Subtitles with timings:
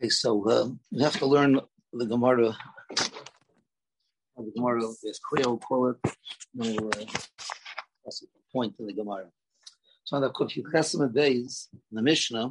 [0.00, 1.60] Okay, so uh, we have to learn
[1.92, 2.56] the Gemara.
[4.34, 5.96] The Gemara is clear, we'll call it.
[6.04, 7.04] Uh,
[8.02, 9.26] that's the point of the Gemara.
[10.04, 12.50] So on the Kufyu Chesed days, the Mishnah,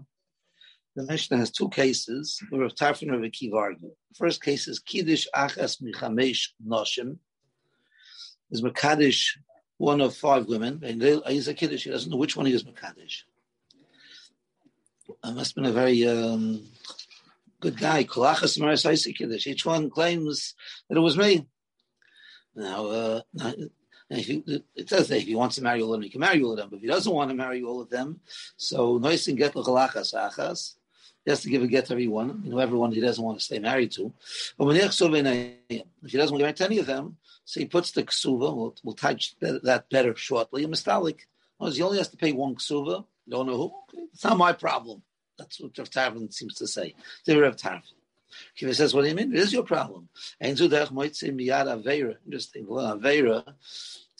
[0.95, 3.95] the Mishnah has two cases where Rav Tarfon and Rav Akiva argue.
[4.11, 7.17] The first case is Kiddush Achas Michamesh Noshim.
[8.51, 9.25] Is Makadish
[9.77, 12.63] one of five women, and he's a Kiddush, he doesn't know which one he is
[12.63, 13.23] Makadish.
[15.09, 16.67] It must have been a very um,
[17.59, 18.01] good guy.
[18.01, 20.53] Each one claims
[20.87, 21.47] that it was me.
[22.55, 23.21] Now, uh,
[24.09, 26.51] it says that if he wants to marry all of them, he can marry all
[26.51, 26.69] of them.
[26.69, 28.19] But if he doesn't want to marry all of them,
[28.57, 30.75] so nois and get l'chalachas achas.
[31.25, 33.43] He has to give a get to everyone, you know, everyone he doesn't want to
[33.43, 34.13] stay married to.
[34.57, 37.91] But when if he doesn't want to marry to any of them, so he puts
[37.91, 38.55] the ksuva.
[38.55, 40.63] We'll, we'll touch that better shortly.
[40.63, 41.21] A mistalik.
[41.59, 43.05] He only has to pay one ksuva.
[43.27, 43.73] Don't know who.
[44.13, 45.03] It's not my problem.
[45.39, 46.93] That's what Rav Tarfon seems to say.
[47.25, 47.81] The Rav Tarfon.
[48.55, 49.33] Kiva says, what do you mean?
[49.33, 50.07] It is your problem.
[50.39, 51.35] Interesting.
[52.67, 53.43] Well, Aveira,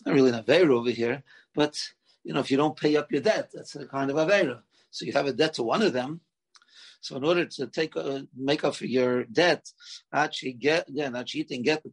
[0.06, 1.22] not really an Aveira over here,
[1.54, 1.78] but,
[2.24, 4.62] you know, if you don't pay up your debt, that's a kind of Aveira.
[4.90, 6.22] So you have a debt to one of them.
[7.02, 9.72] So in order to take uh, make up for your debt,
[10.12, 11.92] actually get again, actually get the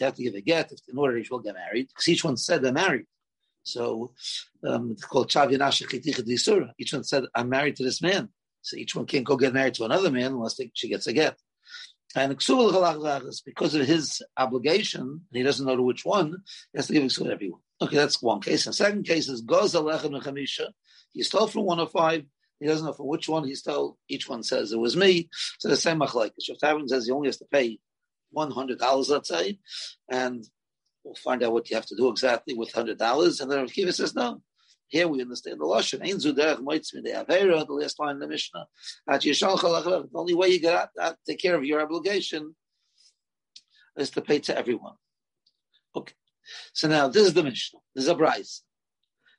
[0.00, 2.36] You have to give a get if, in order will get married, because each one
[2.36, 3.06] said they're married.
[3.62, 4.12] So
[4.66, 8.28] um, it's called Chav Each one said, I'm married to this man.
[8.62, 11.12] So each one can't go get married to another man unless they, she gets a
[11.12, 11.36] get.
[12.16, 16.38] And because of his obligation, and he doesn't know to which one,
[16.72, 17.60] he has to give to everyone.
[17.80, 18.66] Okay, that's one case.
[18.66, 19.72] And second case is Goz.
[21.12, 22.24] He stole from one of five.
[22.58, 23.96] He doesn't know from which one he stole.
[24.08, 25.30] Each one says it was me.
[25.60, 26.32] So the same machlaik.
[26.42, 27.78] Shaf Tavern says he only has to pay
[28.32, 29.58] one hundred dollars, let's say,
[30.10, 30.44] and
[31.04, 33.40] We'll find out what you have to do exactly with hundred dollars.
[33.40, 34.42] And then Rav Kiva says, no.
[34.88, 36.02] Here we understand the lashon.
[36.02, 37.66] Ein zuderach avera.
[37.66, 38.66] The last line in the Mishnah.
[39.08, 42.56] At The only way you get out, out, take care of your obligation
[43.96, 44.94] is to pay to everyone.
[45.94, 46.14] Okay.
[46.72, 47.78] So now this is the Mishnah.
[47.94, 48.62] This is a price.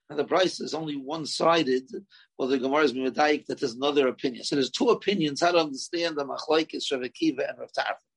[0.09, 1.89] And the price is only one-sided,
[2.38, 4.43] well, the Gemara is Mimadaik that there's another opinion.
[4.43, 8.10] So there's two opinions how to understand the Machlaikis, Rav Akiva, and Rav Tarfon.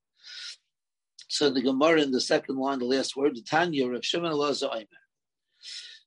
[1.35, 4.85] So the Gemara in the second line, the last word, the Tanya of Shimon Elazar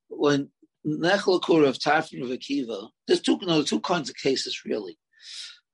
[0.08, 0.50] When
[0.88, 4.98] Nechlakur of Tarfon of Akiva, there's two, no, two kinds of cases really.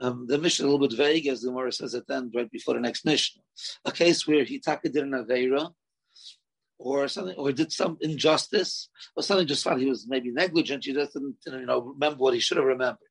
[0.01, 2.49] Um, the mission a little bit vague, as the Gemara says at the end, right
[2.49, 3.43] before the next mission.
[3.85, 5.71] A case where he did an Aveira,
[6.79, 10.83] or something, or did some injustice, or something just thought he was maybe negligent.
[10.83, 13.07] He doesn't, you know, remember what he should have remembered.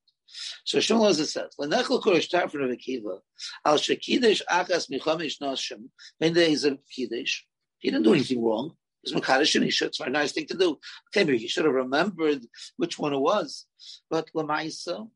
[0.65, 3.21] So Shmuel it says, "Lenechel koresh tarfon of Akiva
[3.65, 5.89] al shekidesh akas michamish nashim
[6.19, 7.43] when there is a kiddush.
[7.79, 8.77] He didn't do anything wrong.
[9.03, 9.89] It's makadosh and should.
[9.89, 10.79] It's a nice thing to do.
[11.09, 13.67] Okay, maybe he should have remembered which one it was,
[14.09, 15.09] but lamaisa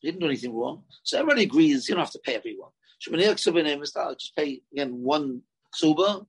[0.00, 0.84] he didn't do anything wrong.
[1.02, 2.70] So everybody agrees you don't have to pay everyone.
[3.00, 5.42] Just pay again one
[5.74, 6.26] ksuba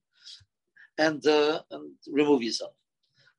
[0.97, 2.73] and uh, and remove yourself.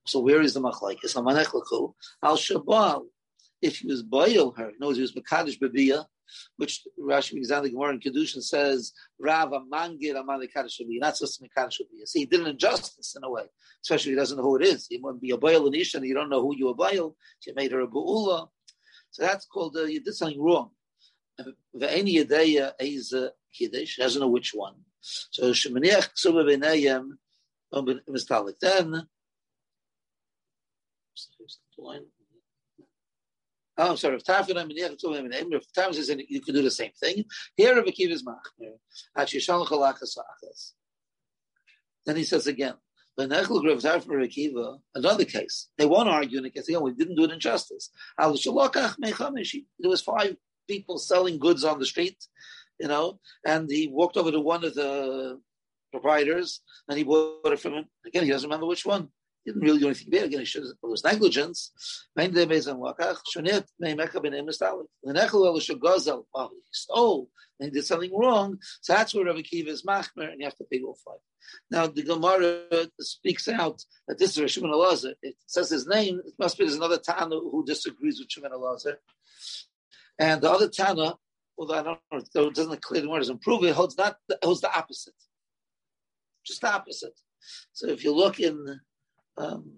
[0.07, 0.99] So where is the machlaik?
[1.03, 3.07] It's a al shabal
[3.63, 6.05] if he was boil her, knows he was Makadish Babiyah,
[6.57, 11.81] which Rashi Mizan Gemara in Kedushin says, Rav Amangir Amani Kaddish Babiyah, not just Makadish
[11.81, 12.07] Babiyah.
[12.07, 13.45] See, he did an injustice in a way,
[13.83, 14.87] especially if he doesn't know who it is.
[14.89, 17.17] He wouldn't be a boil in and you don't know who you are boil.
[17.47, 18.49] You made her a Bu'ula.
[19.11, 20.71] So that's called, uh, you did something wrong.
[21.41, 24.75] Ve'eni Yadeya is a Kiddush, doesn't know which one.
[25.01, 27.13] So Shemaniach Ksuba B'nayim,
[27.73, 28.59] Mistalik.
[28.61, 29.07] Then,
[33.79, 34.19] Oh, I'm sorry.
[34.19, 37.25] Tafin says you can do the same thing.
[37.57, 38.79] Here, Kiva is machmir.
[39.17, 40.73] At Yishalach Alachas Achas.
[42.07, 42.75] Then he says again.
[43.19, 43.47] Another
[45.25, 45.69] case.
[45.79, 46.69] They won't argue in the case.
[46.69, 47.91] Again, we didn't do it in justice.
[48.19, 48.45] There was
[50.03, 50.37] five
[50.69, 52.19] people selling goods on the street,
[52.79, 55.41] you know, and he walked over to one of the
[55.93, 57.85] proprietors and he bought it from him.
[58.07, 59.09] Again, he doesn't remember which one.
[59.47, 60.25] Didn't really do anything bad.
[60.25, 61.73] Again, it was negligence.
[62.19, 62.47] Nechel
[65.47, 66.25] el shagozel.
[66.35, 68.59] Oh, he stole and he did something wrong.
[68.81, 71.19] So that's where Rabbi Kiva is machmer, and you have to pay all five.
[71.71, 75.15] Now the Gemara speaks out that this is Shimon Elazar.
[75.23, 76.21] It says his name.
[76.27, 78.97] It must be there's another Tana who disagrees with Shimon Elazar,
[80.19, 81.15] and the other Tana,
[81.57, 84.61] although I don't know, it doesn't clear the word doesn't prove it, holds not holds
[84.61, 85.15] the opposite,
[86.45, 87.19] just the opposite.
[87.73, 88.81] So if you look in
[89.39, 89.73] um,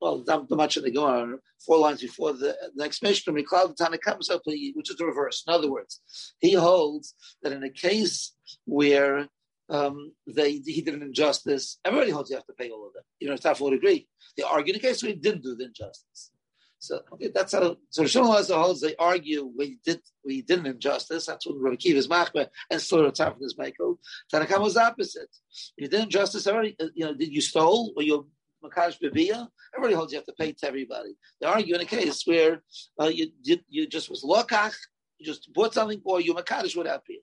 [0.00, 3.98] well, not much in the Gemara, four lines before the, the next Mishnah, Miklal Tana
[3.98, 5.42] comes up, which is the reverse.
[5.46, 6.00] In other words,
[6.38, 9.28] he holds that in a case where
[9.68, 13.02] um, they he did an injustice, everybody holds you have to pay all of them.
[13.20, 14.08] You know, Taf would agree.
[14.36, 16.30] They argue in case where he didn't do the injustice.
[16.78, 17.76] So okay, that's how.
[17.90, 21.26] So Rishon as holds they argue we did we did an injustice.
[21.26, 23.98] That's when Rabbi Kiva is machmer and still top is Michael.
[24.32, 25.34] Tanakam was opposite.
[25.76, 26.76] You did injustice already.
[26.80, 28.28] Uh, you know, did you stole or you
[28.64, 29.48] makash bebia?
[29.74, 31.16] Everybody holds you have to pay to everybody.
[31.40, 32.62] They argue in a case where
[33.00, 34.76] uh, you did you just was lokach,
[35.18, 37.20] you just bought something or you makadosh without paying.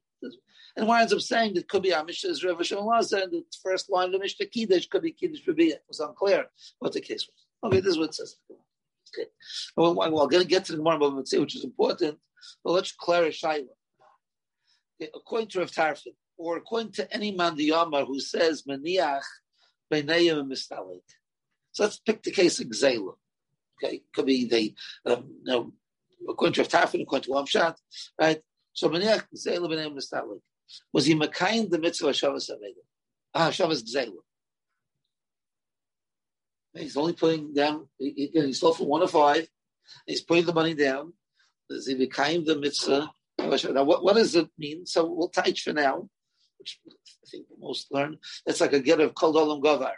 [0.78, 3.90] And one ends up saying that could be our Mishnah is Rav and the first
[3.90, 5.76] line of the Mishnah Kiddush could be Kiddush Bebia.
[5.76, 6.48] It was unclear
[6.80, 7.72] what the case was.
[7.72, 8.36] Okay, this is what it says.
[9.18, 9.30] Okay.
[9.78, 12.18] Well, well, to get to the Gemara Bava which is important,
[12.64, 13.60] but let's clarify.
[15.02, 19.24] Okay, according to Rav Tarfon, or according to any man the Yamar who says Maniach
[19.92, 21.02] and Mistalik.
[21.76, 23.16] So let's pick the case of Gzela.
[23.84, 24.74] Okay, could be the
[25.12, 25.74] um, you know,
[26.30, 27.76] according to Tarfon, according to Lamshat,
[28.18, 28.42] right?
[28.72, 30.40] So Maniach Gzela Beinayim Mistalik.
[30.94, 32.80] Was he Makayin the mitzvah Shabbos Aveda?
[33.34, 34.14] Ah, Shabbos Gzela.
[36.76, 39.46] He's only putting down, he, he stole from one of five.
[40.08, 41.12] He's putting the money down.
[41.70, 43.12] Is he became the mitzvah?
[43.38, 44.86] Now, what, what does it mean?
[44.86, 46.08] So we'll teach for now,
[46.58, 48.18] which I think most learn.
[48.46, 49.92] It's like a get of kol olam gavar.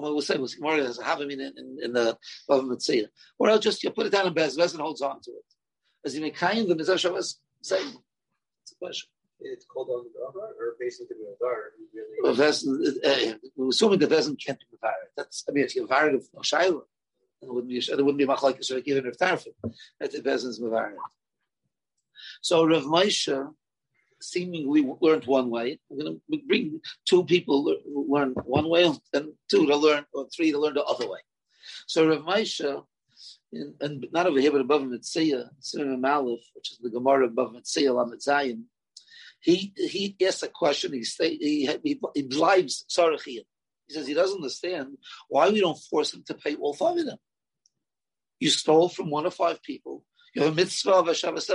[0.00, 2.16] What we'll say was more as a havim in, in, in the
[2.48, 3.06] government say.
[3.38, 5.44] Or I'll just you put it down in Bez, Bez and holds on to it.
[6.04, 7.80] As he became the mitzvah Shabbos, say,
[8.62, 9.08] it's a question
[9.40, 11.70] it's called on the Dava or basically the Nadar?
[11.94, 14.92] Really well, uh, assuming the Vezin can't be Mavar.
[15.16, 16.82] That's, I mean, if you're Mavar of Shaila,
[17.42, 19.54] it wouldn't be, it wouldn't be Machlaikis or even if Tarfin.
[20.00, 20.92] That the Vezin's Mavar.
[22.40, 23.54] So Rav Moshe
[24.20, 25.78] seemingly learned one way.
[25.88, 30.28] We're going to bring two people who learn one way and two to learn, or
[30.34, 31.20] three to learn the other way.
[31.86, 32.84] So Rav Moshe,
[33.52, 37.94] and not over here, but above Mitzvah, Simon Malif, which is the Gemara above Metzia,
[37.94, 38.64] Lamed Zayin,
[39.40, 40.92] he he asks a question.
[40.92, 42.84] He stay, he he, he lives
[43.24, 43.44] He
[43.90, 44.98] says he doesn't understand
[45.28, 47.18] why we don't force him to pay all five of them.
[48.40, 50.04] You stole from one of five people.
[50.38, 51.50] You have a mitzvah of a Shabbos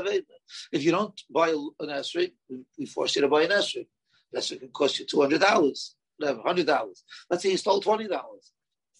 [0.73, 2.33] If you don't buy an esrog,
[2.77, 3.87] we force you to buy an esrog.
[4.35, 7.01] Esrog can cost you two hundred dollars, whatever, hundred dollars.
[7.29, 8.51] Let's say you stole twenty dollars.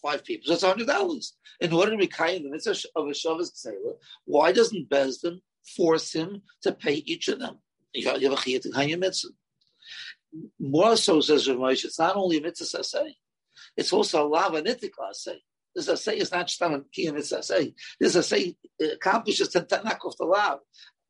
[0.02, 1.36] Five people, so it's hundred dollars.
[1.60, 3.68] In order to be kind the mitzvah of a Shabbos
[4.24, 5.42] why doesn't Besdin
[5.76, 7.58] force him to pay each of them?
[7.94, 9.34] you have a chiyat in mitzvah.
[10.62, 13.18] More so, says Rav Moshe, it's not only a mitzvah say,
[13.76, 15.42] it's also a lava nitik say.
[15.76, 17.74] This say is not just a kiyam mitzvah say.
[18.00, 20.60] This say accomplishes to knock off the lav.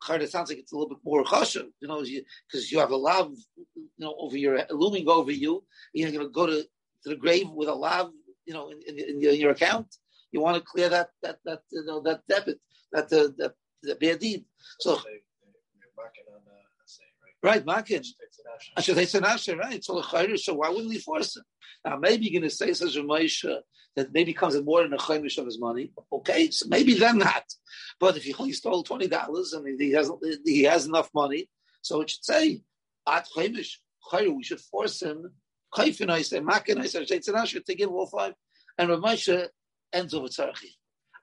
[0.10, 2.96] It sounds like it's a little bit more chashav, you know, because you, have a
[2.96, 3.32] love,
[3.66, 5.64] you know, over your looming over you.
[5.94, 6.62] You're going to go to,
[7.04, 8.12] to the grave with a love,
[8.46, 9.88] you know, in, in, in your account.
[10.32, 12.60] You want to clear that that that you know that debit,
[12.92, 14.46] that uh, that, that bad deed.
[14.80, 15.00] So.
[17.44, 18.02] Right, Makin.
[18.78, 19.84] I should say Sanasha, right?
[19.84, 20.02] So
[20.38, 21.44] so why wouldn't we force him?
[21.84, 23.54] Now maybe you're going to say such a Moshe
[23.96, 25.92] that maybe comes with more than a chaimish of his money.
[26.12, 27.44] Okay, so maybe then not.
[28.00, 30.10] But if he only stole twenty dollars and he has
[30.46, 31.50] he has enough money,
[31.82, 32.62] so it should say
[33.08, 33.78] at chaimish
[34.14, 35.32] we should force him.
[35.76, 38.34] Chaifin I say Makin I say to give all five,
[38.78, 39.48] and Ramesha
[39.92, 40.70] ends over tzarchi.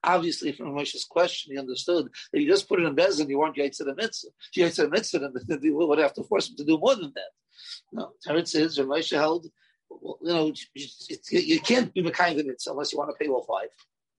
[0.02, 3.56] Obviously, from Moshe's question, he understood that you just put it in Bezin, you weren't
[3.56, 4.30] Yaitz the mitzvah.
[4.50, 6.94] If you Yaitz the mitzvah, then you would have to force him to do more
[6.94, 7.30] than that.
[7.92, 9.46] No, Teretz is, Moshe held,
[9.90, 10.86] well, you know, you,
[11.30, 13.68] you can't be Mekayim the mitzvah unless you want to pay all five.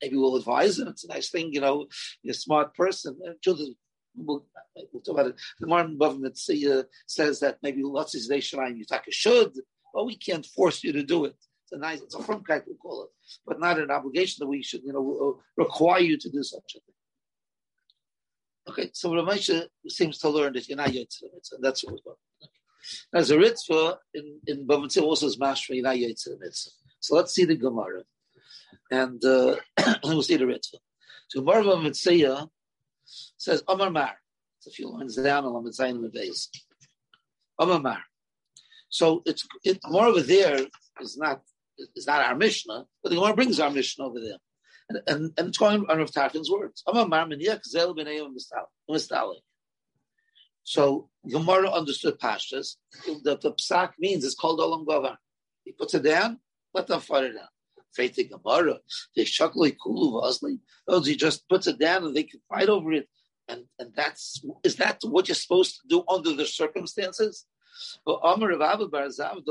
[0.02, 0.88] Maybe we'll advise him.
[0.88, 1.88] It's a nice thing, you know,
[2.22, 3.18] you're a smart person.
[3.42, 3.76] Children
[4.14, 4.46] We'll,
[4.92, 5.36] we'll, talk about it.
[5.62, 9.54] The Martin government says that maybe lots of days you should,
[9.94, 11.36] but we can't force you to do it
[11.72, 13.10] a nice, it's a guy to call it,
[13.46, 16.76] but not an obligation that we should, you know, uh, require you to do such
[16.76, 16.96] a thing.
[18.70, 22.20] Okay, so Ramesha seems to learn that you're not mitzvah, and that's what we're talking
[23.14, 26.72] As a Ritva in, in Bavatzil also is master, you're not mitzvah.
[27.00, 28.04] So let's see the Gemara.
[28.92, 29.56] And uh,
[30.04, 30.78] we'll see the Ritva.
[31.30, 32.50] So Gemara Bavatzil
[33.38, 34.14] says, Amar Mar.
[34.60, 36.50] It's a few lines down on the Zayin the base.
[37.58, 38.04] Amar Mar.
[38.90, 40.60] So it's it, more over there
[41.00, 41.42] is not
[41.78, 44.38] it's not our Mishnah, but the Gemara brings our Mishnah over there.
[44.90, 46.84] And, and, and it's going on Rav Tarfon's words.
[50.64, 52.76] So Gemara understood Pashtas.
[53.24, 55.16] The, the psak means it's called Olam Gavar.
[55.64, 56.40] He puts it down,
[56.74, 57.48] let them fight it down.
[57.94, 58.80] Faith in Gemara,
[59.16, 60.60] they shakli kulu vasli.
[60.88, 63.08] Oh, he just puts it down and they can fight over it.
[63.48, 67.46] And and that's is that what you're supposed to do under the circumstances?
[68.06, 69.44] But Amar Rav Abba Bar Zav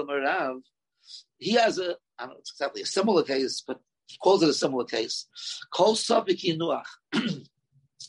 [1.39, 4.49] he has a, I don't know it's exactly a similar case, but he calls it
[4.49, 5.27] a similar case.
[5.73, 6.85] Kol Sabiki Nuach.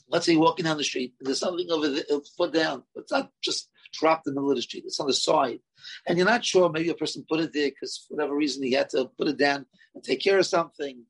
[0.09, 2.83] Let's say you're walking down the street, and there's something over there, uh, foot down.
[2.95, 5.59] It's not just dropped in the middle of the street, it's on the side.
[6.07, 8.73] And you're not sure, maybe a person put it there because for whatever reason he
[8.73, 11.03] had to put it down and take care of something,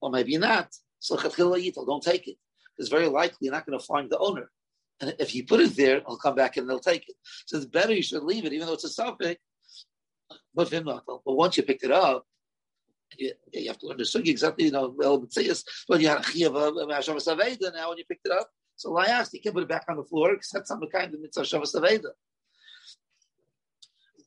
[0.00, 0.74] or maybe not.
[0.98, 2.36] So don't take it.
[2.78, 4.50] it's very likely you're not going to find the owner.
[5.00, 7.16] And if you put it there, he'll come back and they'll take it.
[7.46, 9.40] So it's better you should leave it, even though it's a suffix.
[10.56, 12.26] Uh, but once you picked it up,
[13.16, 15.36] you, you have to learn the exactly, you know, well, but
[16.00, 18.48] you had a chiyav of Aveda now when you picked it up.
[18.76, 21.20] So I asked, you can't put it back on the floor, except some kind of
[21.20, 22.10] mitzvah Hashavas Aveda.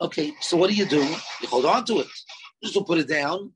[0.02, 1.04] Okay, so what do you do?
[1.42, 2.08] You hold on to it.
[2.64, 3.52] Just don't put it down.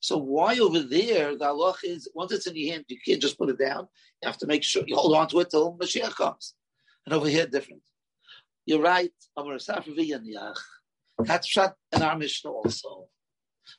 [0.00, 3.36] So why over there the Allah is once it's in your hand, you can't just
[3.36, 3.88] put it down.
[4.22, 6.54] You have to make sure you hold on to it till Mashiach comes.
[7.04, 7.82] And over here, different.
[8.64, 9.12] You're right.
[11.18, 13.08] That's shot in our Mishnah also.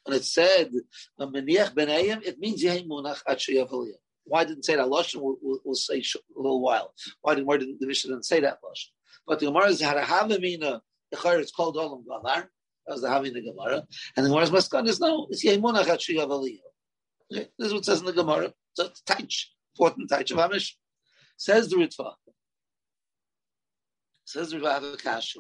[0.03, 0.71] When it said
[1.19, 2.63] it means
[4.25, 5.21] Why didn't say that Lashon?
[5.21, 6.93] We'll, we'll, we'll, say a little while.
[7.21, 8.89] Why didn't, why didn't the Mishnah didn't say that Lashon?
[9.25, 10.81] But the Gemara had a Havamina.
[11.11, 12.47] It's called Olam Gavar.
[12.89, 13.83] That was the having the Gemara.
[14.17, 16.59] And the Gemara's Maskan is no, it's Yemunach Hatshiyav Aliyah.
[17.31, 18.51] Okay, this is what says in the Gemara.
[18.73, 20.71] So it's Taich, important Taich of Amish.
[21.37, 22.13] Says the Ritva.
[24.25, 25.37] Says the Ritva have a Kashu.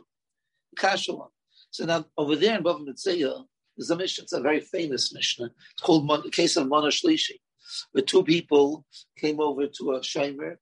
[0.77, 1.29] Kashu one.
[1.71, 3.45] So now over there in Bava Metzia,
[3.77, 4.23] there's a mission.
[4.23, 5.49] It's a very famous mission.
[5.73, 7.39] It's called the case of Mona Shlishi,
[7.91, 8.85] where two people
[9.17, 10.57] came over to a Shomer,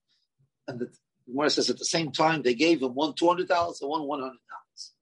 [0.67, 0.91] and the
[1.27, 4.03] Gemara says at the same time they gave him one two hundred dollars and one
[4.07, 4.93] one hundred dollars.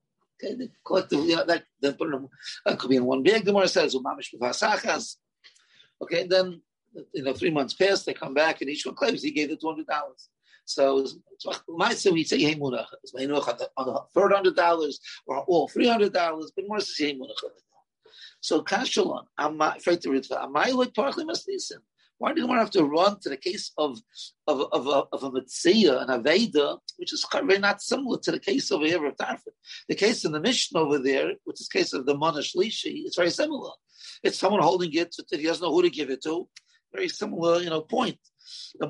[0.43, 2.27] Okay, they collectively, you know, that, them,
[2.65, 3.45] that could be in one big.
[3.45, 3.95] The more says,
[6.01, 6.61] Okay, then,
[7.13, 9.55] you know, three months pass, they come back, and each one claims he gave the
[9.55, 9.85] $200.
[10.65, 11.05] So,
[11.69, 12.87] might say we say Yemunach,
[13.77, 17.35] on the third hundred dollars or all three hundred dollars, but more says Yemunach.
[18.41, 20.31] So Kashalon, I'm afraid to read.
[20.31, 21.79] Am I like partly listen?
[22.17, 23.99] Why do you want to have to run to the case of
[24.47, 28.31] of of, of, of a Mitzvah and a Veda, which is very not similar to
[28.31, 29.53] the case over here of Tarfin?
[29.89, 33.03] The case in the Mishnah over there, which is the case of the Monash Lishi,
[33.05, 33.71] it's very similar.
[34.23, 36.47] It's someone holding it that he doesn't know who to give it to.
[36.93, 38.17] Very similar, you know, point.
[38.45, 38.87] So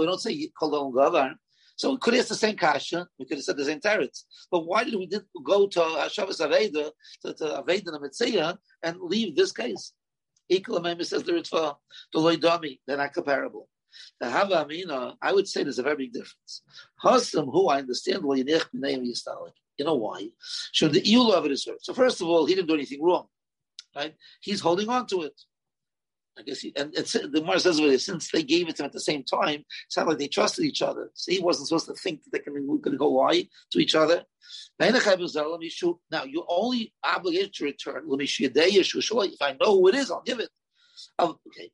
[0.00, 1.34] we don't say Kol Gavar.
[1.76, 4.24] So we could have the same kasha, we could have said the same teretz.
[4.50, 5.08] But why did we
[5.44, 6.90] go to Hashavas Aveda,
[7.22, 9.92] to, to Aveda and Mitzvah, and leave this case?
[10.48, 11.76] Equal says the Ritva,
[12.12, 13.68] the Loidami, they're not comparable.
[14.20, 16.62] The Hava Amina, I would say there's a very big difference.
[17.04, 20.28] Hasam, who I understand, you know why?
[20.72, 21.68] Should the Iul of it is.
[21.82, 23.26] So first of all, he didn't do anything wrong.
[23.94, 24.14] Right?
[24.40, 25.40] He's holding on to it.
[26.38, 28.86] I guess, he, and it's, the Gemara says over since they gave it to him
[28.86, 31.10] at the same time, it's not like they trusted each other.
[31.14, 33.94] So he wasn't supposed to think that they can going to go lie to each
[33.94, 34.24] other.
[34.80, 38.04] Now you're only obligated to return.
[38.08, 40.50] If I know who it is, I'll give it.
[41.20, 41.70] Okay,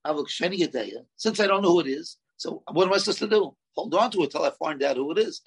[1.16, 3.56] since I don't know who it is, so what am I supposed to do?
[3.74, 5.40] Hold on to it till I find out who it is.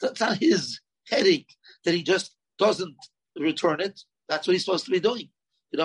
[0.00, 2.96] That's not his headache that he just doesn't
[3.36, 5.28] return it, that's what he's supposed to be doing.
[5.72, 5.78] The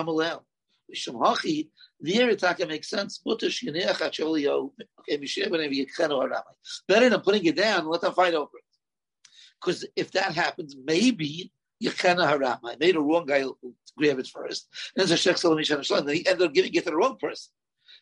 [2.68, 3.20] makes sense.
[6.88, 8.64] Better than putting it down, let them fight over it.
[9.60, 11.52] Because if that happens, maybe
[11.82, 12.58] Yechena Haram.
[12.64, 13.44] I made a wrong guy
[13.98, 14.68] grab it first.
[14.96, 17.52] And then he ended up giving it to the wrong person.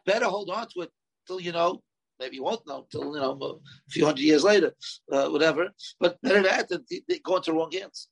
[0.05, 0.91] Better hold on to it
[1.27, 1.83] till you know
[2.19, 4.75] maybe you won't know till you know a few hundred years later,
[5.11, 5.71] uh, whatever.
[5.99, 6.85] But better that than
[7.25, 8.09] go into the wrong hands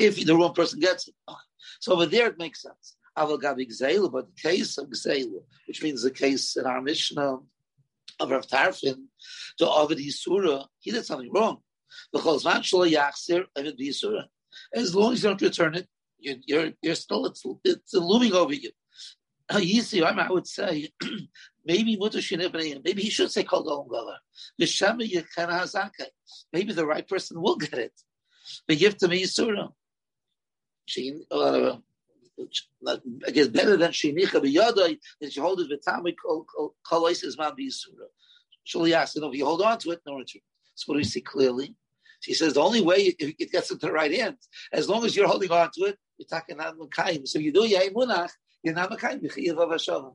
[0.00, 1.14] if the wrong person gets it.
[1.80, 2.96] So over there it makes sense.
[3.16, 7.38] But the case of Gzela, which means the case in our Mishnah
[8.20, 9.06] of Rav Tarfin,
[9.58, 11.58] to Ovid Yisura, he did something wrong.
[12.12, 12.46] Because
[14.72, 15.88] as long as you don't return it,
[16.18, 18.70] you're, you're, you're still, it's, it's looming over you.
[19.50, 20.90] I would say,
[21.68, 21.96] maybe
[22.84, 24.18] maybe he should say Kol Galar.
[26.52, 27.92] Maybe the right person will get it.
[28.66, 29.68] But give to me Yisura.
[30.86, 31.76] She, uh,
[33.26, 37.52] I guess better than Shinicha biyadai that she hold it with Tami Kol Oises Man
[37.52, 38.08] biyisura.
[38.64, 40.40] She'll ask, you if you hold on to it, no return.
[40.74, 41.74] So what do we see clearly?
[42.20, 45.28] She says the only way it gets into the right hands, as long as you're
[45.28, 47.28] holding on to it, you're talking Mekayim.
[47.28, 48.30] So you do Yai Munach,
[48.62, 50.12] you're not Mekayim, Yechiyav of Hashem.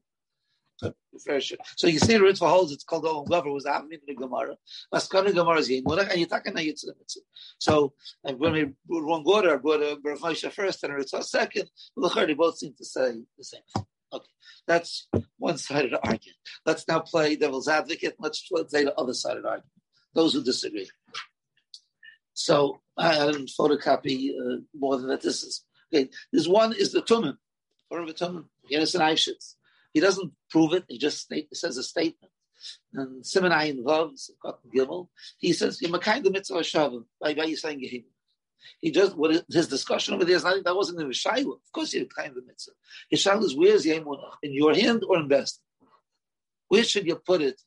[0.80, 4.56] So you see, the Ritva holds it's called Olam Gover was Avmin the Gemara.
[4.94, 6.94] Maskana Gemara is Yemunach, and you're talking about Yitzhak
[7.60, 7.94] So
[8.26, 9.54] I'm going to wrong order.
[9.54, 11.70] I brought a Moshe first and Ritva second.
[11.96, 13.86] They both seem to say the same thing.
[14.12, 14.30] Okay,
[14.68, 16.38] that's one side of the argument.
[16.66, 18.16] Let's now play devil's advocate.
[18.20, 19.72] Let's play the other side of the argument.
[20.14, 20.90] Those who disagree.
[22.34, 25.22] So I didn't photocopy uh, more than that.
[25.22, 25.64] This is
[25.94, 26.10] okay.
[26.32, 27.38] This one is the Tumim,
[27.90, 28.46] or the Tumim.
[28.72, 29.56] Yenis and Aishitz.
[29.94, 30.86] He doesn't prove it.
[30.88, 32.32] He just state, says a statement.
[32.94, 34.12] And Simon Ayin Vav,
[34.74, 38.06] Gimel, he says, "You're kind of mitzvah shavim by by you saying Gehimu."
[38.80, 41.52] He just what his discussion over there is not that wasn't in the.
[41.52, 42.72] Of course, you're kind of the mitzvah.
[43.10, 43.94] His Shiloh is where's the
[44.42, 45.60] in your hand or in best?
[46.70, 47.62] Where should you put it?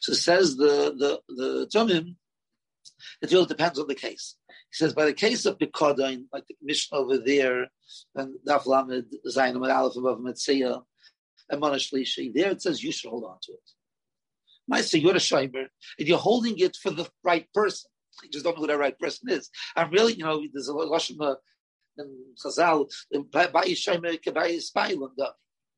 [0.00, 2.16] So says the the the Tumim,
[3.22, 4.36] it really depends on the case.
[4.70, 7.66] He says by the case of Bikodain, like the Mishnah over there,
[8.14, 10.82] and Daf Lamed Zayin and Aleph above Metzia,
[11.50, 14.84] and Manashlishi, there it says you should hold on to it.
[14.84, 15.66] Say you're a shimer,
[15.98, 17.90] and you're holding it for the right person.
[18.22, 19.50] You just don't know who that right person is.
[19.74, 21.36] I'm really, you know, there's a lashon
[21.98, 22.88] in Chazal,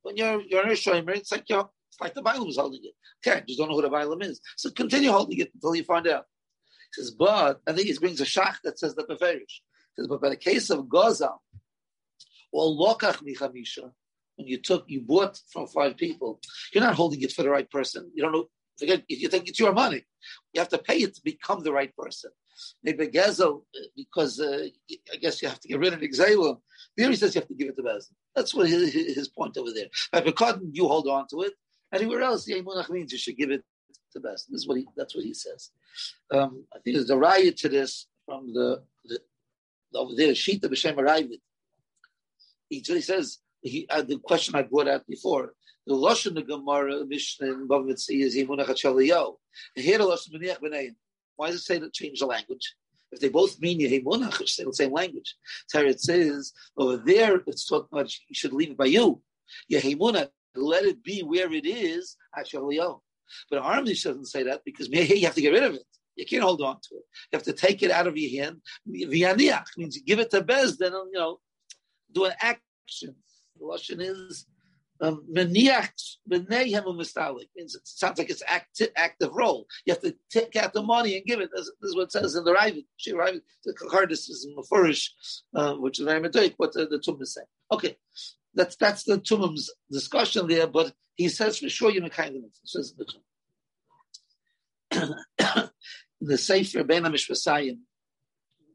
[0.02, 2.94] when you're you're a shimer, it's like you're it's like the Bible is holding it.
[3.26, 4.40] Okay, just don't know who the Bible is.
[4.56, 6.26] So continue holding it until you find out.
[6.92, 9.61] Says, but I think he brings a shach that says that the Beferish.
[9.96, 11.38] Says, but by the case of Gozal,
[12.52, 13.90] or Lokach Michamisha,
[14.37, 16.40] when you took, you bought from five people,
[16.72, 18.11] you're not holding it for the right person.
[18.14, 18.49] You don't know.
[18.78, 20.02] Forget if you think it's your money,
[20.52, 22.30] you have to pay it to become the right person.
[22.82, 23.62] Maybe Gezel,
[23.96, 24.66] because uh,
[25.12, 26.58] I guess you have to get rid of Exalum.
[26.96, 28.12] There he says you have to give it to Bezin.
[28.34, 29.87] That's what his, his point over there.
[30.11, 31.52] By because you hold on to it.
[31.92, 33.62] Anywhere else, the Emunach means you should give it
[34.12, 34.50] to best.
[34.50, 35.71] This is what he, that's what he says.
[36.33, 39.19] Um, I think there's a riot to this from the, the
[39.95, 41.40] over there, Shita B'Shem Arayvid.
[42.69, 45.54] He, he says, he, uh, the question I brought out before,
[45.87, 49.37] the Lashon the Gemara Mishnah in Bava is Yimunach HaChaliyo.
[49.75, 50.95] Here the Lashon B'Niach B'Neim.
[51.37, 52.75] Why does it say to change the language?
[53.11, 55.35] If they both mean Yehimunach, it's the same language.
[55.75, 59.21] It says over there, it's talking about you should leave it by you.
[59.71, 63.00] Yehimunach, let it be where it is, HaChaliyo.
[63.50, 65.84] But our doesn't say that because you have to get rid of it.
[66.16, 67.04] You can't hold on to it.
[67.32, 68.60] You have to take it out of your hand.
[68.88, 71.38] Vianiach means you give it to Bez, then you know,
[72.12, 73.14] do an action.
[73.58, 74.46] The Russian is
[75.02, 77.48] maniach umistalik.
[77.56, 79.66] Means it sounds like it's active, active role.
[79.84, 81.50] You have to take out the money and give it.
[81.54, 82.84] This, this is what it says in the Ravid.
[82.96, 85.08] She Ravid, the Kardis is in Mefurish,
[85.54, 86.54] uh, which is very medoik.
[86.56, 87.46] What the, the Tum is saying.
[87.72, 87.96] Okay,
[88.54, 90.66] that's that's the Tumim's discussion there.
[90.66, 92.94] But he says for sure you're kind of says
[96.20, 97.79] the Sefer Ben Mishpasayim.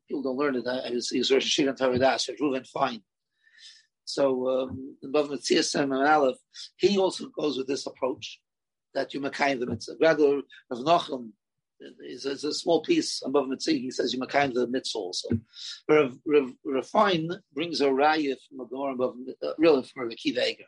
[0.07, 0.67] People don't learn it.
[0.67, 2.29] I, I see Rosh Hashanah Taradas.
[2.39, 3.01] Reuven Fine
[4.07, 6.37] so um, above Metzias and Aleph,
[6.77, 8.39] he also goes with this approach
[8.93, 9.97] that you're makayim the mitzvah.
[9.99, 11.31] Rather, Rav Nochem
[11.79, 13.73] is, is a small piece above Mitzvah.
[13.73, 15.29] He says you makayim the mitzvah also.
[15.87, 20.43] Rav, Rav, Rafine brings a raya from a Gemara above, uh, really from the Kiva
[20.43, 20.65] Eiger.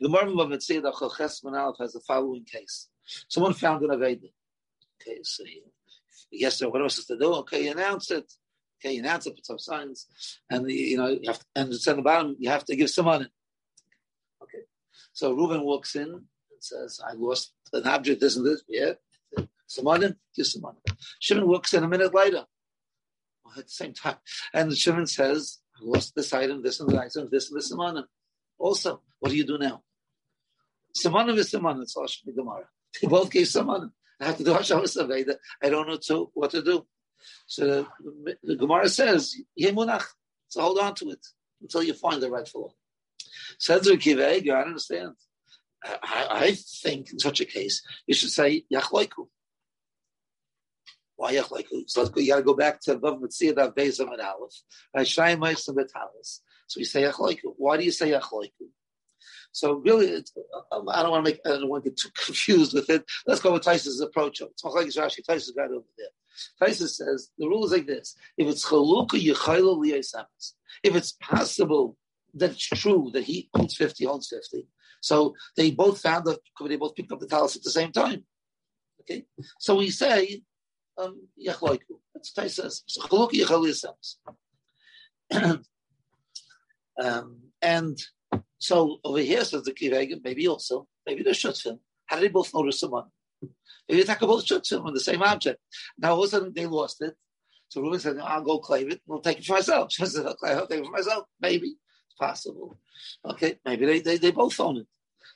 [0.00, 2.88] The Gemara above Metzia, the Chalches Aleph has the following case.
[3.28, 4.30] Someone found an Aveda.
[5.00, 5.62] Okay, so he,
[6.30, 7.34] yes, sir, what am I supposed to do?
[7.36, 8.32] Okay, announce it.
[8.80, 10.06] Okay, you announce it, put some signs,
[10.50, 12.36] and the, you know, you have to, and it's on the bottom.
[12.38, 13.28] You have to give some money.
[14.42, 14.64] Okay,
[15.12, 16.24] so Reuben walks in and
[16.58, 18.22] says, "I lost an object.
[18.22, 18.62] isn't this.
[18.68, 18.92] Yeah,
[19.82, 20.08] money.
[20.34, 20.78] Give money."
[21.20, 22.44] Shimon walks in a minute later,
[23.44, 24.16] well, at the same time,
[24.52, 28.02] and Shimon says, "I lost this item, this and that item, this and this money."
[28.58, 29.82] Also, what do you do now?
[30.96, 31.82] Simonim is Simonim.
[31.82, 32.68] It's Lashon Gemara.
[33.00, 33.70] They both gave some.
[33.70, 34.84] I have to do Hashem
[35.62, 36.86] I don't know to, what to do.
[37.46, 40.04] So the, the Gemara says, Yemunach,
[40.48, 41.26] so hold on to it
[41.60, 42.74] until you find the rightful one.
[43.58, 45.14] Says Kiveg, I understand.
[45.84, 49.26] I, I, think in such a case, you should say Yachloiku.
[51.86, 54.54] So you got to go back to above Mitzvah Dav Bezam and Aleph.
[54.96, 56.40] Rashayim Meisim Betalis.
[56.66, 57.10] So we say.
[57.56, 58.68] Why do you say Yachloiku?
[59.52, 60.24] So really,
[60.72, 63.04] um, I don't want to make, I don't want to get too confused with it.
[63.26, 64.40] Let's go with Tyson's approach.
[64.40, 65.24] It's like Rashi.
[65.24, 66.08] Tyson's over there.
[66.58, 71.96] Tyson says the rule is like this: if it's chaluka yichayla if it's possible
[72.34, 74.66] that it's true that he owns fifty, owns fifty,
[75.00, 78.24] so they both found that they both picked up the talis at the same time.
[79.00, 79.24] Okay,
[79.58, 80.42] so we say
[80.98, 81.98] um, yachloiku.
[82.14, 82.82] That's what says.
[82.86, 85.58] So chaluka yichayla
[87.02, 87.98] um, and
[88.58, 91.78] so over here says the Kivega, maybe also, maybe the Shutzfin.
[92.06, 93.06] How did they both notice someone?
[93.88, 95.58] Maybe they talk about Shutzfin on the same object.
[95.98, 97.14] Now all of a sudden they lost it.
[97.68, 99.00] So Reuben said, I'll go claim it.
[99.10, 99.88] I'll take it for myself.
[99.92, 101.24] She said, I'll take it for myself.
[101.40, 101.68] Maybe.
[101.68, 102.78] It's possible.
[103.24, 104.86] Okay, maybe they, they, they both own it.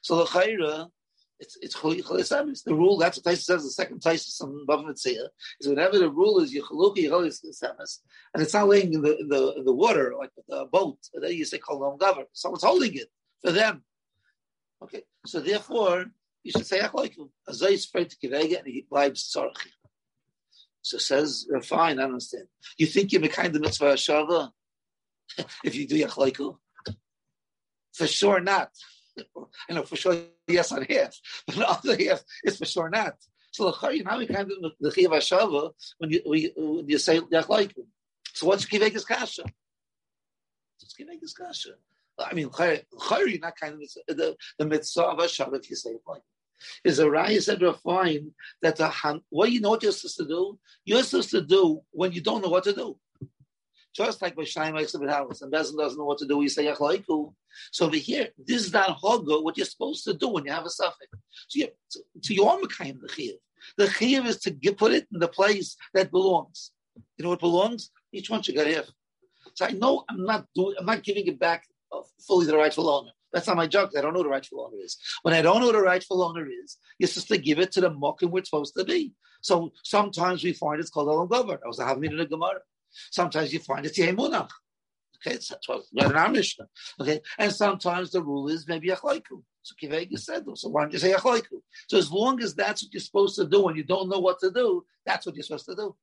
[0.02, 0.90] So the Chayra,
[1.38, 5.28] it's it's The rule, that's what Taisa says, the second Taisa on Bava Metzia,
[5.60, 7.40] is whenever the rule is Yechaluki Yechalis
[8.34, 11.32] and it's not laying in the, in the, in the water, like the boat, then
[11.32, 12.24] you say Kolom Gavar.
[12.32, 13.08] Someone's holding it
[13.42, 13.82] for them.
[14.82, 16.06] Okay, so therefore,
[16.42, 17.30] you should say Achloikum.
[17.48, 19.56] Azay is afraid to Kivega, and he vibes Tzorach.
[20.82, 22.44] So says, fine, I understand.
[22.78, 24.50] You think you're kind of mitzvah Shava
[25.64, 26.56] if you do Yachloikum?
[27.92, 28.70] For sure not.
[29.68, 33.14] I know for sure yes on half, but the other half it's for sure not.
[33.52, 37.86] So you know we kind of the chiyav hashava when you when you say yachleikum.
[38.34, 39.44] So what's Kivegas Kasha?
[39.44, 41.70] What's Kivegas Kasha?
[42.18, 46.22] I mean, Chayri, not kind of the, the mitzvah of Hashem, if you say like
[46.84, 48.30] is a raya said refine
[48.62, 52.12] that the what you know what you're supposed to do, you're supposed to do when
[52.12, 52.98] you don't know what to do.
[53.96, 56.66] Just like Shai makes a house and Bezin doesn't know what to do, you say
[56.66, 57.32] Yachlaiku.
[57.72, 60.66] So over here, this is not Hogo, what you're supposed to do when you have
[60.66, 61.08] a suffix.
[61.48, 63.36] So, you, so, so you are Mekayim the Chiv.
[63.78, 66.72] The Chiv is to get, put it in the place that belongs.
[67.16, 67.90] You know what belongs?
[68.12, 68.84] Each one should get here.
[69.54, 72.58] So I know I'm not doing, I'm not giving it back uh, fully to the
[72.58, 73.12] rightful owner.
[73.32, 73.90] That's not my job.
[73.96, 74.98] I don't know the rightful owner is.
[75.22, 77.90] When I don't know the rightful owner is, you're supposed to give it to the
[77.90, 79.14] where it's supposed to be.
[79.40, 81.58] So sometimes we find it's called Olam Gover.
[81.64, 82.60] I was having it in a Gemara.
[83.10, 84.50] Sometimes you find it's Yemunach.
[85.16, 86.66] Okay, that's what we in our Mishnah.
[87.00, 89.42] Okay, and sometimes the rule is maybe Achlaiku.
[89.62, 91.60] So Kivega said, so why don't you say Achlaiku?
[91.88, 94.38] So as long as that's what you're supposed to do and you don't know what
[94.40, 95.96] to do, that's what you're supposed to do.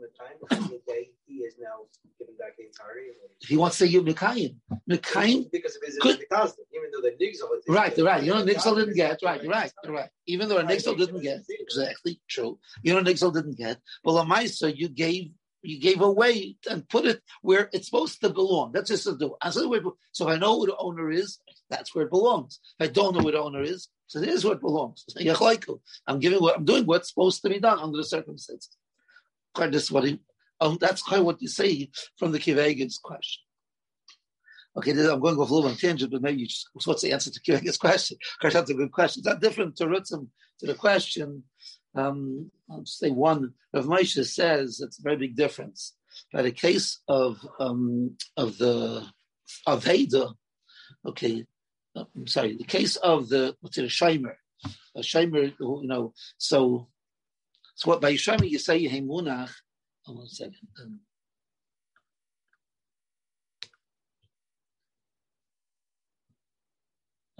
[0.00, 1.84] The time the day he is now
[2.18, 3.08] giving back a tari?
[3.40, 4.56] He wants to give Mikayim.
[4.88, 8.22] Mikayim because of his Could, even though the Nigzal Right, right.
[8.22, 10.08] You know Nigzal didn't get right, right, right.
[10.26, 12.58] Even though a Nigzal didn't get exactly true.
[12.82, 13.78] You know Nigzal didn't get.
[14.02, 15.32] Well Lamaisa, you gave
[15.62, 18.72] you gave away and put it where it's supposed to belong.
[18.72, 19.36] That's just to do.
[19.42, 22.60] So if I know who the owner is, that's where it belongs.
[22.78, 25.04] If I don't know who the owner is, so it is where it belongs.
[26.06, 28.76] I'm giving what I'm doing what's supposed to be done under the circumstances.
[29.56, 30.20] That's what he,
[30.60, 33.42] um, that's of what you say from the Kivegan's question.
[34.76, 37.30] Okay, I'm going off a little on tangent, but maybe you just, what's the answer
[37.30, 38.16] to Kivegan's question?
[38.40, 39.20] That's a good question.
[39.20, 40.28] It's not different to Rutzim
[40.60, 41.42] to the question.
[41.94, 43.54] Um, I'll just say one.
[43.74, 45.94] Rav Moshe says it's a very big difference.
[46.32, 49.06] By the case of um, of the
[49.66, 50.34] of Heda,
[51.06, 51.46] okay,
[51.96, 54.34] uh, I'm sorry, the case of the what's it, a Shimer,
[54.96, 56.88] a Shimer, you know, so
[57.80, 59.50] so what by Yishami you say Yehimunach.
[60.06, 60.68] Oh, one second.
[60.82, 61.00] Um,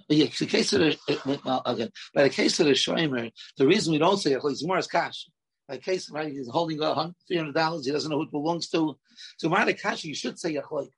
[0.08, 3.92] yeah, the case of the well, again, by the case of the Shomer, the reason
[3.92, 5.28] we don't say it is more as cash.
[5.68, 7.84] By the case, right, he's holding three hundred dollars.
[7.84, 8.96] He doesn't know who it belongs to.
[9.36, 10.88] So, Mara Kash, you should say Yachloik.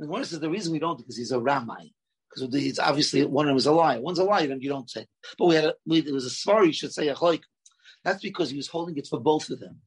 [0.00, 1.92] And one says the reason we don't because he's a Ramai.
[2.28, 4.00] Because it's obviously one of them is a liar.
[4.00, 5.06] One's a liar, then you don't say.
[5.38, 7.42] But we had a, we, was a svar you should say Yachloik.
[8.04, 9.80] That's because he was holding it for both of them.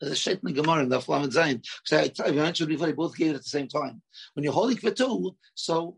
[0.00, 1.64] There's a Shet Gemara in the Flamet Zayin.
[1.88, 4.02] Because I, I mentioned before, they both gave it at the same time.
[4.34, 5.96] When you're holding for two, so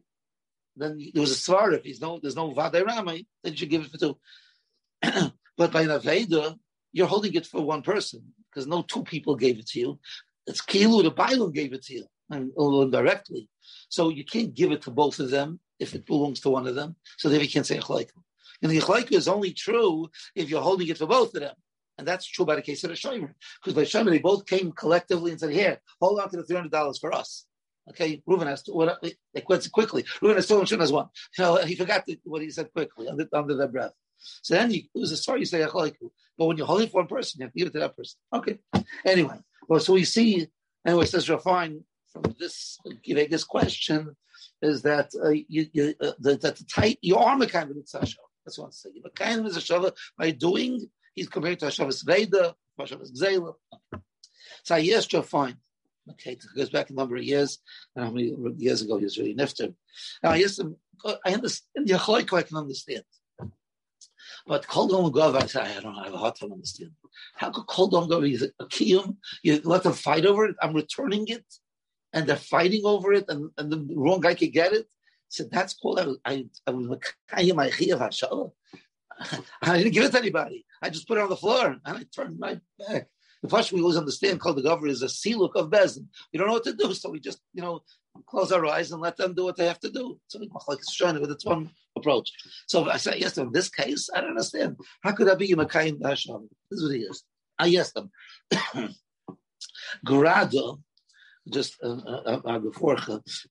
[0.77, 1.75] then there was a svar.
[1.75, 4.19] If there's no, there's no Vadei Ramai, then you should give it for two.
[5.57, 6.57] but by an Aveda,
[6.93, 9.99] you're holding it for one person because no two people gave it to you.
[10.47, 13.49] It's Kilu, the Bible gave it to you, and uh, indirectly.
[13.89, 16.75] So you can't give it to both of them if it belongs to one of
[16.75, 16.97] them.
[17.19, 18.23] So then you can't say Achlaikum.
[18.63, 21.55] And the Yichlaika is only true if you're holding it for both of them.
[21.99, 23.33] And that's true by the case of the Shomer.
[23.63, 27.01] Because by Shomer, they both came collectively and said, here, hold on to the $300
[27.01, 27.47] for us.
[27.89, 30.03] Okay, Reuven has to, what, they quit quickly.
[30.21, 31.09] Reuven has and Shimon has one.
[31.39, 33.93] You know, he forgot the, what he said quickly under, under their breath.
[34.43, 37.07] So then you, it was a story you say, but when you're holding for one
[37.07, 38.19] person, you have to give it to that person.
[38.33, 38.59] Okay.
[39.05, 39.39] Anyway,
[39.69, 40.47] well, so we see,
[40.85, 44.17] anyway, it says Rafine from this, this question
[44.63, 48.07] is that uh, you, you, uh, the, that the tight, you are of mitzvah
[48.47, 49.01] that's I'm saying.
[49.03, 53.55] But Kain is a Shava by doing, he's compared to a Shavas Veda, Shavas Gzela.
[54.63, 55.57] So yes, Joe, fine.
[56.13, 57.59] Okay, it goes back a number of years.
[57.97, 59.75] I how many years ago he was really nifter.
[60.23, 61.89] Now, yes, um, I understand.
[61.89, 63.03] Yachloik, I can understand.
[64.47, 66.95] But Kol Dom Gov, I say, I don't know, I have a hard time understanding.
[67.35, 70.75] How could Kol Dom Gov, is a kiyum, you let them fight over it, I'm
[70.75, 71.45] returning it,
[72.13, 74.87] and they're fighting over it, and, and the wrong guy could get it,
[75.29, 76.87] so that's called I I, I was
[77.55, 77.71] my
[79.63, 80.65] I didn't give it to anybody.
[80.83, 83.09] I just put it on the floor and I turned my back.
[83.43, 86.07] The first we always understand called the governor is a siluk of bezin.
[86.33, 87.83] We don't know what to do, so we just you know
[88.27, 90.19] close our eyes and let them do what they have to do.
[90.29, 92.31] So we like it's showing with its one approach.
[92.67, 94.77] So I said, yes, in this case, I don't understand.
[95.03, 96.49] How could that be Makayim Hashem?
[96.71, 97.25] This is what he is.
[97.59, 98.11] I asked them.
[100.05, 100.81] Grado
[101.51, 102.97] just uh, uh, uh, before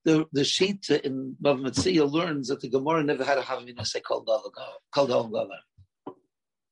[0.04, 4.00] the the sheet in Bava Metzia learns that the Gemara never had a Havina say
[4.00, 5.48] called Gavar.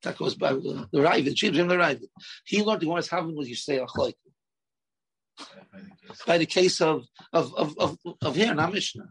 [0.03, 1.39] That goes by the Ravid.
[1.39, 2.09] She him the Ravid.
[2.45, 4.15] He learned the Gemara's Havin was you say Achloik.
[6.27, 9.09] By the case of of of of, of here in our Mishnah,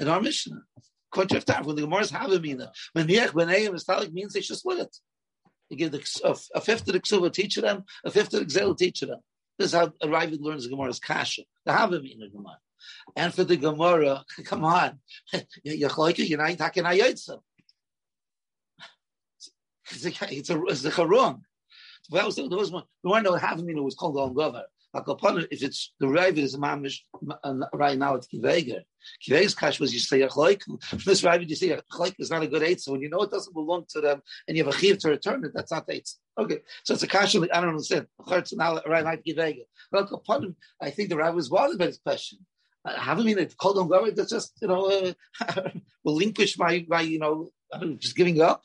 [0.00, 0.60] in our Mishnah,
[1.14, 4.96] when the Gemara's Havimina, when Niach B'neiim is Talik means they should split it.
[5.70, 8.46] You give the, a, a fifth of the Ksuva teach them, a fifth of the
[8.46, 9.20] Gzel teach them.
[9.58, 11.42] This is how a Ravid learns the Gemara's kasha.
[11.64, 12.58] The Havim in the Gemara.
[13.16, 14.98] And for the Gemara, come on,
[15.62, 15.88] you're
[16.84, 17.38] ayotza.
[19.90, 21.42] It's a it's a it's a charung.
[22.10, 22.84] That was there was one.
[23.06, 24.64] To know Havim it was called Al.
[24.94, 27.00] If it's the Ravid is mamish
[27.72, 28.82] right now, it's kiveger.
[29.26, 30.62] Kiveger's kash was you say achloik.
[31.04, 32.80] This Ravid you say achloik is not a good eight.
[32.80, 35.10] So when you know it doesn't belong to them and you have a chiv to
[35.10, 36.08] return it, that's not eight.
[36.38, 37.34] Okay, so it's a kash.
[37.34, 38.06] I don't understand.
[38.52, 39.64] now right now kiveger.
[39.90, 40.10] But
[40.80, 42.38] I think the Ravid was bothered by this question.
[42.84, 44.16] I haven't been called on government.
[44.16, 45.70] That's just you know uh,
[46.04, 47.50] relinquish my my you know
[47.98, 48.62] just giving up.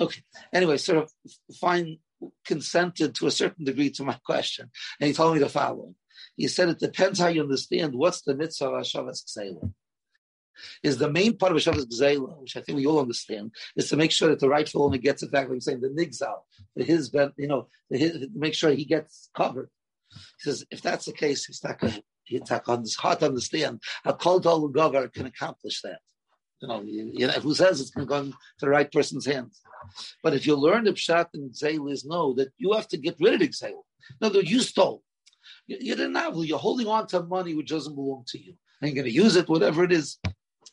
[0.00, 0.22] Okay.
[0.52, 1.12] Anyway, sort of
[1.58, 1.98] fine
[2.44, 5.94] consented to a certain degree to my question, and he told me the following.
[6.36, 9.72] He said it depends how you understand what's the mitzvah of Hashavas Ksela.
[10.82, 13.96] Is the main part of Hashavas Ksela, which I think we all understand, is to
[13.96, 16.40] make sure that the rightful owner gets it back, like I'm saying, the nigzal,
[16.74, 19.68] the his, you know, his, make sure he gets covered.
[20.12, 24.40] He says, if that's the case, it's not going it's hard to understand how Kol
[24.40, 26.00] Dol Gover can accomplish that.
[26.60, 29.60] You know, you know, who says it's going to go to the right person's hands?
[30.22, 33.16] But if you learn the pshat and zeil is no, that you have to get
[33.20, 33.84] rid of the zeil.
[34.20, 35.02] No, that you stole.
[35.66, 36.34] You, you didn't have.
[36.36, 39.36] You're holding on to money which doesn't belong to you, and you're going to use
[39.36, 40.18] it, whatever it is.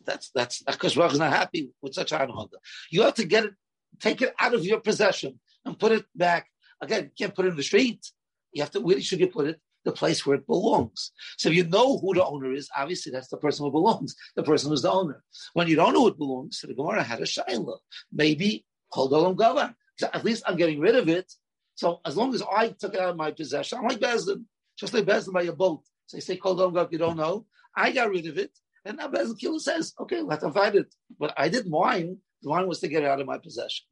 [0.05, 2.57] That's that's Baruch is not happy with such an anhoga.
[2.89, 3.53] You have to get it,
[3.99, 6.47] take it out of your possession and put it back.
[6.81, 8.05] Again, you can't put it in the street.
[8.51, 8.81] You have to.
[8.81, 9.59] Where should you put it?
[9.85, 11.11] The place where it belongs.
[11.37, 14.43] So if you know who the owner is, obviously that's the person who belongs, the
[14.43, 15.23] person who's the owner.
[15.53, 17.77] When you don't know who it belongs, so the Gemara had a shaila.
[18.11, 19.75] Maybe hold olam gava.
[19.97, 21.31] So at least I'm getting rid of it.
[21.75, 24.45] So as long as I took it out of my possession, I'm like Bezdin,
[24.77, 25.81] just like Bezdin by a boat.
[26.07, 27.45] So you say kol olam gava, you don't know.
[27.75, 28.51] I got rid of it.
[28.85, 30.93] And now Bezdin Kilo says, okay, let them find it.
[31.19, 32.17] But I didn't whine.
[32.41, 33.85] The wine was to get it out of my possession.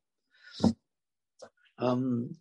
[1.79, 2.35] Um,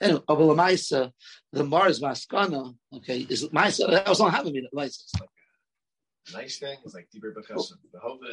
[0.00, 1.12] Anyway, Abul Maisa,
[1.52, 5.02] the Mars Maskana, okay, is Maisa, I was not having it, Maisa.
[6.34, 7.74] Nice thing is like deeper because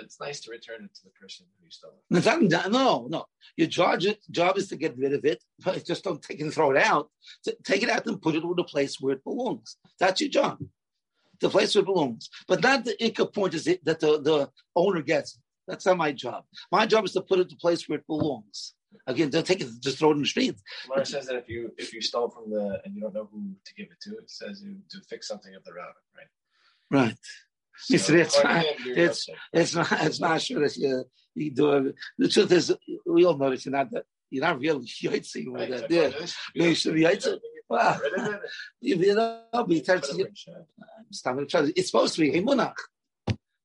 [0.01, 2.69] it's nice to return it to the person who stole it.
[2.69, 3.25] No, no.
[3.55, 6.53] Your job, job is to get rid of it, but just don't take it and
[6.53, 7.09] throw it out.
[7.63, 9.77] Take it out and put it in the place where it belongs.
[9.97, 10.59] That's your job.
[11.39, 12.29] The place where it belongs.
[12.47, 15.39] But not the income point is it, that the, the owner gets.
[15.65, 16.43] That's not my job.
[16.71, 18.73] My job is to put it the place where it belongs.
[19.07, 20.55] Again, don't take it, just throw it in the street.
[20.87, 23.51] Gemara says that if you if you stole from the and you don't know who
[23.65, 26.27] to give it to, it says you to fix something of the router, right?
[26.91, 27.17] Right.
[27.77, 31.03] So, it's, not, it's, it's not it's not sure that you
[31.35, 31.95] you do it.
[32.17, 32.73] The truth is,
[33.05, 35.91] we all know that you're not that you're not really yitzing with that.
[35.91, 36.11] Yeah,
[36.53, 37.39] you should be yitzing.
[37.69, 37.99] Wow.
[38.81, 39.87] You know, it's
[41.87, 42.75] supposed to be himunach.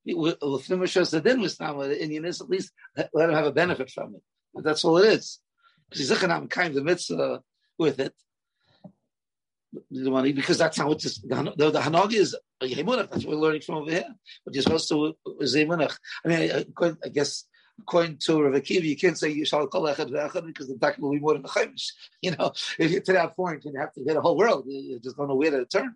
[0.03, 2.71] With the Mishas the din with the Indian is at least
[3.13, 4.23] let him have a benefit from it.
[4.55, 5.39] That's all it is.
[5.89, 6.09] Because
[6.47, 7.41] kind of mitzvah
[7.77, 8.13] with it.
[9.89, 12.35] The money because that's how it's the, the, the is.
[12.59, 14.13] That's what we're learning from over here.
[14.43, 15.55] But you're supposed to is.
[15.55, 16.65] I mean, I,
[17.05, 17.45] I guess
[17.79, 20.97] according to Rav Akiva, you can't say you shall call echad ve'echad because the back
[20.97, 21.91] will be more than the chaimish.
[22.21, 24.65] You know, if you to that point, you have to get a whole world.
[24.67, 25.95] You just don't know where to turn.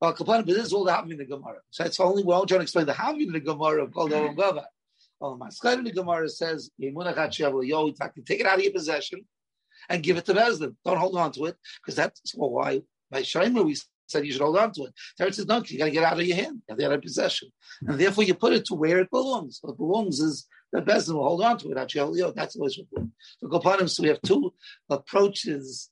[0.00, 1.58] Well, but this is all the having in the Gemara.
[1.70, 4.12] So it's only we're only trying to explain the having in the Gemara of called
[4.12, 4.64] Olam Gava.
[5.20, 9.20] Oh, my the Gemara says, take it out of your possession
[9.88, 10.74] and give it to Bezdin.
[10.84, 12.80] Don't hold on to it, because that's well, why
[13.10, 14.94] by Shaimer we said you should hold on to it.
[15.18, 17.50] Teretz says, no, you got to get out of your hand, you out of possession.
[17.86, 19.58] And therefore you put it to where it belongs.
[19.62, 21.76] What belongs is that Bezdin will hold on to it.
[21.76, 22.78] Actually, that's the way it's
[23.40, 24.54] So Kopanim, so we have two
[24.88, 25.88] approaches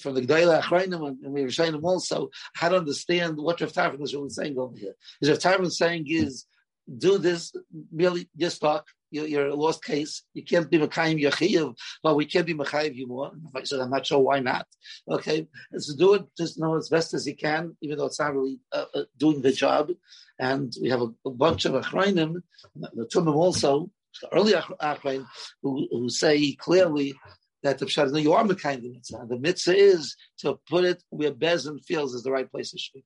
[0.00, 4.14] from the Gdaila Achrayim and we Rishayim also, how to understand what Rav Tarfon is
[4.14, 4.94] really saying over here.
[5.20, 6.46] Is Rav Tarfon saying is,
[6.96, 7.52] do this,
[7.92, 8.86] really just talk.
[9.10, 10.22] You're, you're a lost case.
[10.34, 13.32] You can't be Mekayim Yachiv, but we can't be Mekayim you more.
[13.54, 14.66] I said, I'm not sure why not.
[15.08, 18.34] Okay, so do it just know as best as you can, even though it's not
[18.34, 19.90] really uh, uh, doing the job.
[20.38, 22.36] And we have a, a bunch of Achrayim,
[22.76, 25.26] the Tumim also, the early Achrayim,
[25.62, 27.14] who, who say clearly
[27.62, 29.26] that the pshat is no, you are mekayim the mitzvah.
[29.28, 33.02] The mitzvah is to put it where Bezin feels is the right place to should.